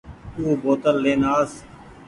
[0.39, 1.51] او بوتل لين آس